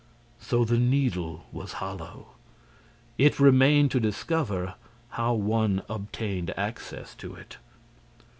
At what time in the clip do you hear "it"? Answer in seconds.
3.19-3.39, 7.35-7.57